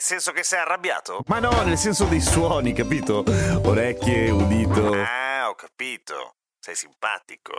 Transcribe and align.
Nel 0.00 0.08
senso 0.08 0.32
che 0.32 0.42
sei 0.42 0.60
arrabbiato? 0.60 1.24
Ma 1.26 1.40
no, 1.40 1.62
nel 1.62 1.76
senso 1.76 2.06
dei 2.06 2.22
suoni, 2.22 2.72
capito? 2.72 3.22
Orecchie, 3.64 4.30
udito. 4.30 4.94
Ah, 4.94 5.50
ho 5.50 5.54
capito. 5.54 6.36
Sei 6.58 6.74
simpatico. 6.74 7.56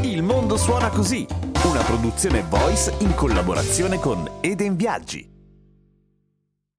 Il 0.00 0.22
mondo 0.22 0.56
suona 0.56 0.88
così, 0.88 1.26
una 1.64 1.82
produzione 1.82 2.42
voice 2.48 2.94
in 3.00 3.14
collaborazione 3.14 3.98
con 3.98 4.38
Eden 4.40 4.74
Viaggi. 4.74 5.28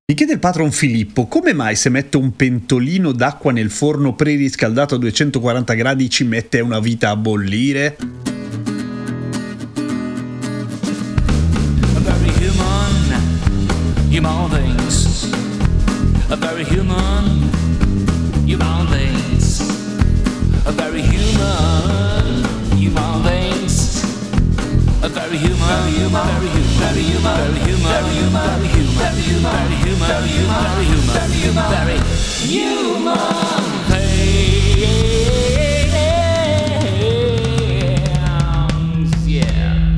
Mi 0.10 0.16
chiede 0.16 0.34
il 0.34 0.40
patron 0.40 0.72
Filippo 0.72 1.28
come 1.28 1.54
mai 1.54 1.76
se 1.76 1.90
mette 1.90 2.18
un 2.18 2.36
pentolino 2.36 3.12
d'acqua 3.12 3.52
nel 3.52 3.70
forno 3.70 4.16
preriscaldato 4.16 4.96
a 4.96 4.98
240 4.98 5.74
gradi 5.76 6.10
ci 6.10 6.24
mette 6.24 6.60
una 6.60 6.80
vita 6.80 7.12
a 7.12 7.16
bollire? 7.16 7.98
Very 25.28 25.38
human, 25.38 26.24
very 26.80 27.02
human, 27.02 27.28
very 27.28 27.54
human, 28.58 29.38
very 29.38 29.44
human, 29.78 30.68
very 30.68 30.86
human, 31.38 31.70
very 31.70 32.00
human 32.48 33.67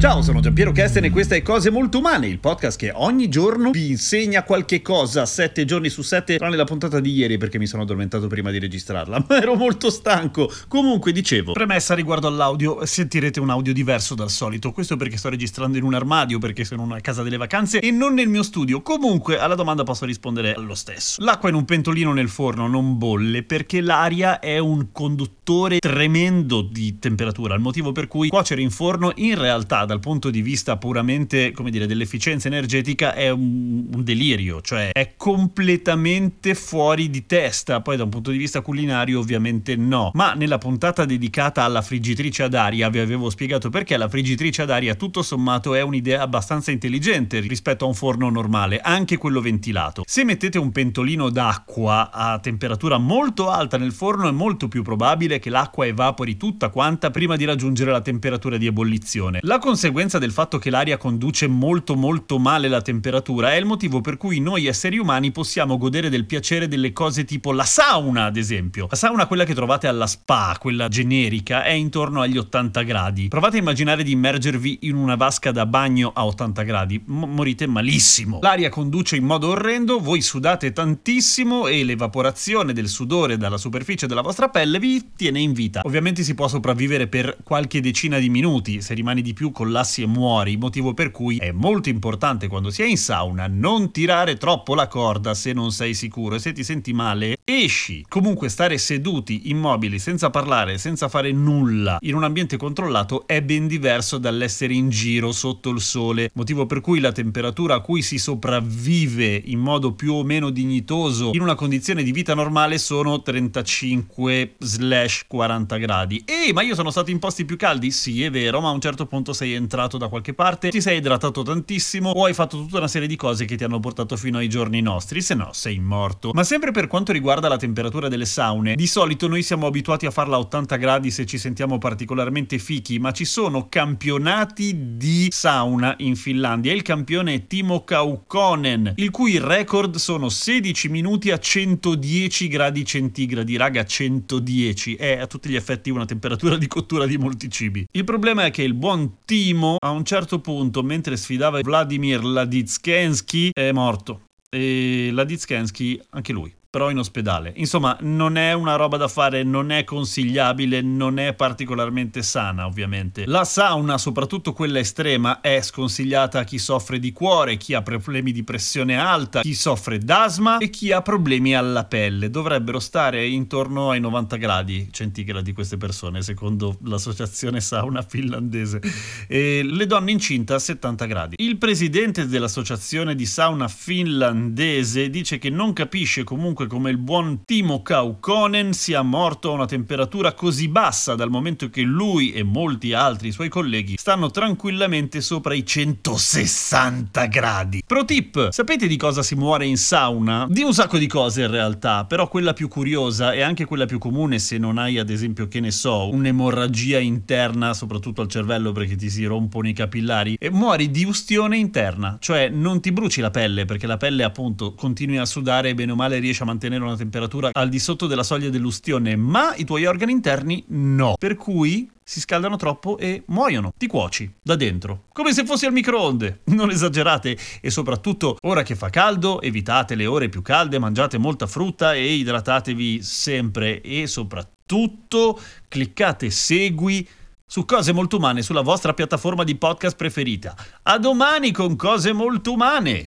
Ciao, 0.09 0.23
sono 0.23 0.39
Giampiero 0.39 0.71
Kesten 0.71 1.03
e 1.03 1.11
questa 1.11 1.35
è 1.35 1.43
Cose 1.43 1.69
Molto 1.69 1.99
Umane, 1.99 2.25
il 2.25 2.39
podcast 2.39 2.79
che 2.79 2.91
ogni 2.95 3.29
giorno 3.29 3.69
vi 3.69 3.89
insegna 3.89 4.41
qualche 4.41 4.81
cosa, 4.81 5.27
sette 5.27 5.65
giorni 5.65 5.87
su 5.89 6.01
sette, 6.01 6.37
tranne 6.37 6.55
la 6.55 6.63
puntata 6.63 6.99
di 6.99 7.11
ieri 7.11 7.37
perché 7.37 7.59
mi 7.59 7.67
sono 7.67 7.83
addormentato 7.83 8.25
prima 8.25 8.49
di 8.49 8.57
registrarla, 8.57 9.23
ma 9.29 9.39
ero 9.39 9.53
molto 9.53 9.91
stanco. 9.91 10.51
Comunque, 10.67 11.11
dicevo, 11.11 11.51
premessa 11.51 11.93
riguardo 11.93 12.25
all'audio, 12.25 12.83
sentirete 12.87 13.39
un 13.39 13.51
audio 13.51 13.71
diverso 13.71 14.15
dal 14.15 14.31
solito, 14.31 14.71
questo 14.71 14.97
perché 14.97 15.15
sto 15.15 15.29
registrando 15.29 15.77
in 15.77 15.83
un 15.83 15.93
armadio, 15.93 16.39
perché 16.39 16.65
sono 16.65 16.91
a 16.91 16.99
casa 17.01 17.21
delle 17.21 17.37
vacanze 17.37 17.79
e 17.79 17.91
non 17.91 18.15
nel 18.15 18.29
mio 18.29 18.41
studio. 18.41 18.81
Comunque, 18.81 19.37
alla 19.37 19.53
domanda 19.53 19.83
posso 19.83 20.05
rispondere 20.05 20.55
lo 20.57 20.73
stesso. 20.73 21.23
L'acqua 21.23 21.49
in 21.49 21.55
un 21.55 21.65
pentolino 21.65 22.13
nel 22.13 22.29
forno 22.29 22.67
non 22.67 22.97
bolle 22.97 23.43
perché 23.43 23.79
l'aria 23.79 24.39
è 24.39 24.57
un 24.57 24.91
conduttore 24.91 25.77
tremendo 25.77 26.63
di 26.63 26.97
temperatura, 26.97 27.53
il 27.53 27.61
motivo 27.61 27.91
per 27.91 28.07
cui 28.07 28.29
cuocere 28.29 28.61
in 28.61 28.71
forno 28.71 29.11
in 29.17 29.37
realtà 29.37 29.85
dal 29.85 29.97
punto 29.99 30.29
di 30.29 30.41
vista 30.41 30.77
puramente, 30.77 31.53
dire, 31.69 31.85
dell'efficienza 31.85 32.47
energetica 32.47 33.13
è 33.13 33.29
un, 33.29 33.87
un 33.93 34.03
delirio, 34.03 34.61
cioè 34.61 34.89
è 34.91 35.13
completamente 35.17 36.55
fuori 36.55 37.09
di 37.09 37.25
testa, 37.25 37.81
poi 37.81 37.97
da 37.97 38.03
un 38.03 38.09
punto 38.09 38.31
di 38.31 38.37
vista 38.37 38.61
culinario 38.61 39.19
ovviamente 39.19 39.75
no, 39.75 40.11
ma 40.13 40.33
nella 40.33 40.57
puntata 40.57 41.05
dedicata 41.05 41.63
alla 41.63 41.81
friggitrice 41.81 42.43
ad 42.43 42.53
aria 42.53 42.89
vi 42.89 42.99
avevo 42.99 43.29
spiegato 43.29 43.69
perché 43.69 43.97
la 43.97 44.07
friggitrice 44.07 44.61
ad 44.61 44.71
aria 44.71 44.95
tutto 44.95 45.21
sommato 45.21 45.75
è 45.75 45.81
un'idea 45.81 46.21
abbastanza 46.21 46.71
intelligente 46.71 47.39
rispetto 47.39 47.85
a 47.85 47.87
un 47.87 47.93
forno 47.93 48.29
normale, 48.29 48.79
anche 48.79 49.17
quello 49.17 49.41
ventilato. 49.41 50.03
Se 50.05 50.23
mettete 50.23 50.57
un 50.57 50.71
pentolino 50.71 51.29
d'acqua 51.29 52.11
a 52.11 52.39
temperatura 52.39 52.97
molto 52.97 53.49
alta 53.49 53.77
nel 53.77 53.91
forno 53.91 54.27
è 54.27 54.31
molto 54.31 54.67
più 54.67 54.83
probabile 54.83 55.39
che 55.39 55.49
l'acqua 55.49 55.85
evapori 55.85 56.37
tutta 56.37 56.69
quanta 56.69 57.11
prima 57.11 57.35
di 57.35 57.45
raggiungere 57.45 57.91
la 57.91 58.01
temperatura 58.01 58.57
di 58.57 58.67
ebollizione. 58.67 59.39
La 59.43 59.59
conseguenza 59.59 59.88
del 60.19 60.31
fatto 60.31 60.57
che 60.57 60.69
l'aria 60.69 60.97
conduce 60.97 61.47
molto 61.47 61.95
molto 61.95 62.37
male 62.37 62.67
la 62.67 62.81
temperatura 62.81 63.53
è 63.53 63.55
il 63.55 63.65
motivo 63.65 64.01
per 64.01 64.17
cui 64.17 64.39
noi 64.39 64.67
esseri 64.67 64.97
umani 64.97 65.31
possiamo 65.31 65.77
godere 65.77 66.09
del 66.09 66.25
piacere 66.25 66.67
delle 66.67 66.93
cose 66.93 67.25
tipo 67.25 67.51
la 67.51 67.63
sauna, 67.63 68.25
ad 68.25 68.37
esempio. 68.37 68.87
La 68.89 68.95
sauna, 68.95 69.27
quella 69.27 69.43
che 69.43 69.53
trovate 69.53 69.87
alla 69.87 70.07
spa, 70.07 70.55
quella 70.59 70.87
generica, 70.87 71.63
è 71.63 71.71
intorno 71.71 72.21
agli 72.21 72.37
80 72.37 72.81
gradi. 72.83 73.27
Provate 73.27 73.57
a 73.57 73.59
immaginare 73.59 74.03
di 74.03 74.11
immergervi 74.11 74.79
in 74.81 74.95
una 74.95 75.15
vasca 75.15 75.51
da 75.51 75.65
bagno 75.65 76.11
a 76.13 76.25
80 76.25 76.63
gradi, 76.63 77.01
M- 77.05 77.25
morite 77.25 77.67
malissimo. 77.67 78.39
L'aria 78.41 78.69
conduce 78.69 79.15
in 79.15 79.25
modo 79.25 79.49
orrendo, 79.49 79.99
voi 79.99 80.21
sudate 80.21 80.71
tantissimo 80.71 81.67
e 81.67 81.83
l'evaporazione 81.83 82.73
del 82.73 82.87
sudore 82.87 83.37
dalla 83.37 83.57
superficie 83.57 84.07
della 84.07 84.21
vostra 84.21 84.49
pelle 84.49 84.79
vi 84.79 85.11
tiene 85.15 85.39
in 85.39 85.53
vita. 85.53 85.81
Ovviamente 85.83 86.23
si 86.23 86.35
può 86.35 86.47
sopravvivere 86.47 87.07
per 87.07 87.37
qualche 87.43 87.81
decina 87.81 88.19
di 88.19 88.29
minuti, 88.29 88.81
se 88.81 88.93
rimani 88.93 89.21
di 89.21 89.33
più 89.33 89.51
collassi 89.79 90.01
e 90.01 90.07
muori, 90.07 90.57
motivo 90.57 90.93
per 90.93 91.11
cui 91.11 91.37
è 91.37 91.51
molto 91.51 91.89
importante 91.89 92.47
quando 92.47 92.69
si 92.69 92.81
è 92.81 92.85
in 92.85 92.97
sauna 92.97 93.47
non 93.47 93.91
tirare 93.91 94.35
troppo 94.35 94.75
la 94.75 94.87
corda 94.87 95.33
se 95.33 95.53
non 95.53 95.71
sei 95.71 95.93
sicuro 95.93 96.35
e 96.35 96.39
se 96.39 96.51
ti 96.51 96.63
senti 96.63 96.91
male 96.93 97.38
esci. 97.49 98.05
Comunque 98.07 98.49
stare 98.49 98.77
seduti, 98.77 99.49
immobili, 99.49 99.99
senza 99.99 100.29
parlare, 100.29 100.77
senza 100.77 101.09
fare 101.09 101.31
nulla 101.31 101.97
in 102.01 102.15
un 102.15 102.23
ambiente 102.23 102.57
controllato 102.57 103.23
è 103.25 103.41
ben 103.41 103.67
diverso 103.67 104.17
dall'essere 104.17 104.73
in 104.73 104.89
giro 104.89 105.31
sotto 105.31 105.69
il 105.69 105.81
sole, 105.81 106.29
motivo 106.33 106.65
per 106.65 106.81
cui 106.81 106.99
la 106.99 107.11
temperatura 107.11 107.75
a 107.75 107.79
cui 107.79 108.01
si 108.01 108.17
sopravvive 108.17 109.41
in 109.45 109.59
modo 109.59 109.93
più 109.93 110.13
o 110.13 110.23
meno 110.23 110.49
dignitoso 110.49 111.31
in 111.33 111.41
una 111.41 111.55
condizione 111.55 112.03
di 112.03 112.11
vita 112.11 112.33
normale 112.33 112.77
sono 112.77 113.21
35/40 113.23 115.77
gradi. 115.77 116.23
Ehi, 116.25 116.53
ma 116.53 116.61
io 116.61 116.75
sono 116.75 116.91
stato 116.91 117.11
in 117.11 117.19
posti 117.19 117.45
più 117.45 117.57
caldi? 117.57 117.91
Sì, 117.91 118.23
è 118.23 118.29
vero, 118.29 118.61
ma 118.61 118.69
a 118.69 118.73
un 118.73 118.81
certo 118.81 119.05
punto 119.05 119.33
sei 119.33 119.53
entrato 119.53 119.97
da 119.97 120.07
qualche 120.07 120.33
parte, 120.33 120.69
ti 120.69 120.81
sei 120.81 120.97
idratato 120.97 121.41
tantissimo 121.41 122.09
o 122.09 122.25
hai 122.25 122.33
fatto 122.33 122.57
tutta 122.57 122.77
una 122.77 122.87
serie 122.87 123.07
di 123.07 123.15
cose 123.15 123.45
che 123.45 123.55
ti 123.55 123.63
hanno 123.63 123.79
portato 123.79 124.17
fino 124.17 124.37
ai 124.37 124.49
giorni 124.49 124.81
nostri, 124.81 125.21
se 125.21 125.35
no 125.35 125.49
sei 125.53 125.79
morto. 125.79 126.31
Ma 126.33 126.43
sempre 126.43 126.71
per 126.71 126.87
quanto 126.87 127.11
riguarda 127.11 127.38
la 127.47 127.57
temperatura 127.57 128.07
delle 128.07 128.25
saune, 128.25 128.75
di 128.75 128.87
solito 128.87 129.27
noi 129.27 129.43
siamo 129.43 129.67
abituati 129.67 130.05
a 130.05 130.11
farla 130.11 130.35
a 130.35 130.39
80 130.39 130.75
gradi 130.75 131.11
se 131.11 131.25
ci 131.25 131.37
sentiamo 131.37 131.77
particolarmente 131.77 132.57
fichi, 132.59 132.99
ma 132.99 133.11
ci 133.11 133.25
sono 133.25 133.67
campionati 133.69 134.97
di 134.97 135.27
sauna 135.31 135.95
in 135.99 136.15
Finlandia. 136.15 136.73
Il 136.73 136.81
campione 136.81 137.33
è 137.33 137.47
Timo 137.47 137.83
Kaukonen, 137.83 138.93
il 138.97 139.09
cui 139.11 139.37
record 139.37 139.95
sono 139.95 140.29
16 140.29 140.89
minuti 140.89 141.31
a 141.31 141.37
110 141.37 142.47
gradi 142.47 142.85
centigradi. 142.85 143.57
Raga, 143.57 143.85
110 143.85 144.95
è 144.95 145.19
a 145.19 145.27
tutti 145.27 145.49
gli 145.49 145.55
effetti 145.55 145.89
una 145.89 146.05
temperatura 146.05 146.57
di 146.57 146.67
cottura 146.67 147.05
di 147.05 147.17
molti 147.17 147.49
cibi. 147.49 147.85
Il 147.91 148.03
problema 148.03 148.45
è 148.45 148.51
che 148.51 148.63
il 148.63 148.73
buon 148.73 149.17
Timo 149.25 149.77
a 149.79 149.91
un 149.91 150.03
certo 150.03 150.39
punto, 150.39 150.83
mentre 150.83 151.17
sfidava 151.17 151.59
Vladimir 151.61 152.23
Laditskensky, 152.23 153.51
è 153.53 153.71
morto. 153.71 154.21
E 154.49 155.09
Laditskensky, 155.11 155.99
anche 156.09 156.33
lui 156.33 156.57
però 156.69 156.91
in 156.91 156.99
ospedale. 156.99 157.51
Insomma, 157.55 157.97
non 158.01 158.37
è 158.37 158.53
una 158.53 158.75
roba 158.75 158.95
da 158.95 159.07
fare, 159.07 159.41
non 159.41 159.71
è 159.71 159.83
consigliabile, 159.83 160.81
non 160.81 161.17
è 161.17 161.33
particolarmente 161.33 162.21
sana, 162.21 162.67
ovviamente. 162.67 163.25
La 163.25 163.43
sauna, 163.43 163.97
soprattutto 163.97 164.53
quella 164.53 164.77
estrema, 164.77 165.41
è 165.41 165.61
sconsigliata 165.61 166.39
a 166.39 166.43
chi 166.43 166.59
soffre 166.59 166.99
di 166.99 167.11
cuore, 167.11 167.57
chi 167.57 167.73
ha 167.73 167.81
problemi 167.81 168.31
di 168.31 168.43
pressione 168.43 168.99
alta, 168.99 169.41
chi 169.41 169.55
soffre 169.55 169.97
d'asma 169.97 170.59
e 170.59 170.69
chi 170.69 170.91
ha 170.91 171.01
problemi 171.01 171.55
alla 171.55 171.85
pelle. 171.85 172.29
Dovrebbero 172.29 172.79
stare 172.79 173.25
intorno 173.25 173.89
ai 173.89 173.99
90 173.99 174.35
gradi 174.35 174.89
centigradi 174.91 175.53
queste 175.53 175.77
persone, 175.77 176.21
secondo 176.21 176.77
l'associazione 176.83 177.61
sauna 177.61 178.03
finlandese. 178.03 178.79
E 179.27 179.63
le 179.63 179.87
donne 179.87 180.11
incinte 180.11 180.53
a 180.53 180.59
70 180.59 181.05
gradi. 181.05 181.35
Il 181.39 181.57
presidente 181.57 182.27
dell'associazione 182.27 183.15
di 183.15 183.25
sauna 183.25 183.67
finlandese 183.67 185.09
dice 185.09 185.39
che 185.39 185.49
non 185.49 185.73
capisce 185.73 186.23
comunque 186.23 186.57
chiunque 186.59 186.67
come 186.67 186.89
il 186.89 186.97
buon 186.97 187.45
Timo 187.45 187.81
Kaukonen 187.81 188.73
sia 188.73 189.01
morto 189.01 189.51
a 189.51 189.53
una 189.53 189.65
temperatura 189.65 190.33
così 190.33 190.67
bassa 190.67 191.15
dal 191.15 191.29
momento 191.29 191.69
che 191.69 191.81
lui 191.81 192.31
e 192.33 192.43
molti 192.43 192.91
altri 192.91 193.31
suoi 193.31 193.47
colleghi 193.47 193.95
stanno 193.97 194.29
tranquillamente 194.29 195.21
sopra 195.21 195.53
i 195.53 195.65
160 195.65 197.25
gradi. 197.27 197.83
Pro 197.85 198.03
tip, 198.03 198.49
sapete 198.49 198.87
di 198.87 198.97
cosa 198.97 199.23
si 199.23 199.35
muore 199.35 199.65
in 199.65 199.77
sauna? 199.77 200.47
Di 200.49 200.63
un 200.63 200.73
sacco 200.73 200.97
di 200.97 201.07
cose 201.07 201.43
in 201.43 201.51
realtà, 201.51 202.03
però 202.05 202.27
quella 202.27 202.53
più 202.53 202.67
curiosa 202.67 203.31
e 203.31 203.41
anche 203.41 203.65
quella 203.65 203.85
più 203.85 203.99
comune 203.99 204.39
se 204.39 204.57
non 204.57 204.77
hai 204.77 204.97
ad 204.97 205.09
esempio 205.09 205.47
che 205.47 205.59
ne 205.61 205.71
so 205.71 206.09
un'emorragia 206.09 206.99
interna 206.99 207.73
soprattutto 207.73 208.21
al 208.21 208.27
cervello 208.27 208.71
perché 208.71 208.95
ti 208.95 209.09
si 209.09 209.23
rompono 209.23 209.69
i 209.69 209.73
capillari 209.73 210.35
e 210.37 210.49
muori 210.49 210.91
di 210.91 211.05
ustione 211.05 211.57
interna, 211.57 212.17
cioè 212.19 212.49
non 212.49 212.81
ti 212.81 212.91
bruci 212.91 213.21
la 213.21 213.31
pelle 213.31 213.65
perché 213.65 213.87
la 213.87 213.97
pelle 213.97 214.23
appunto 214.23 214.73
continui 214.73 215.17
a 215.17 215.25
sudare 215.25 215.69
e 215.69 215.73
bene 215.73 215.91
o 215.91 215.95
male 215.95 216.19
riesci 216.19 216.41
a 216.41 216.45
mantenere 216.49 216.83
una 216.83 216.97
temperatura 216.97 217.51
al 217.53 217.69
di 217.69 217.77
sotto 217.79 218.07
della 218.07 218.23
soglia 218.23 218.49
dell'ustione, 218.49 219.15
ma 219.15 219.53
i 219.55 219.65
tuoi 219.65 219.85
organi 219.85 220.11
interni 220.11 220.63
no. 220.69 221.13
Per 221.17 221.35
cui 221.35 221.89
si 222.03 222.19
scaldano 222.19 222.55
troppo 222.55 222.97
e 222.97 223.21
muoiono, 223.27 223.71
ti 223.77 223.85
cuoci 223.85 224.33
da 224.41 224.55
dentro, 224.55 225.03
come 225.13 225.31
se 225.31 225.45
fossi 225.45 225.67
al 225.67 225.73
microonde. 225.73 226.41
Non 226.59 226.71
esagerate 226.71 227.37
e 227.61 227.69
soprattutto 227.69 228.37
ora 228.41 228.63
che 228.63 228.75
fa 228.75 228.89
caldo 228.89 229.41
evitate 229.41 229.95
le 229.95 230.07
ore 230.07 230.27
più 230.27 230.41
calde, 230.41 230.79
mangiate 230.79 231.17
molta 231.17 231.45
frutta 231.45 231.93
e 231.93 232.13
idratatevi 232.13 233.01
sempre 233.03 233.81
e 233.81 234.07
soprattutto 234.07 235.39
cliccate 235.67 236.31
segui 236.31 237.07
su 237.45 237.65
Cose 237.65 237.93
Molto 237.93 238.17
Umane 238.17 238.41
sulla 238.41 238.61
vostra 238.61 238.93
piattaforma 238.93 239.43
di 239.43 239.55
podcast 239.55 239.95
preferita. 239.95 240.55
A 240.83 240.97
domani 240.97 241.51
con 241.51 241.75
Cose 241.75 242.11
Molto 242.11 242.53
Umane! 242.53 243.08